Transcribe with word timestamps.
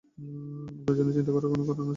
আপনার 0.71 0.95
জন্য 0.97 1.09
চিন্তা 1.15 1.31
করার 1.31 1.47
কি 1.47 1.53
কোন 1.53 1.63
কারণ 1.69 1.77
আছে? 1.77 1.89